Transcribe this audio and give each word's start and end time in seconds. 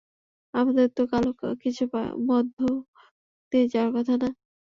আমাদের 0.53 0.87
তো 0.91 1.03
কালো 1.11 1.29
কিছুর 1.63 1.89
মধ্য 2.29 2.57
দিয়ে 3.51 3.65
যাওয়ার 3.73 3.91
কথা 3.97 4.13
না? 4.17 4.29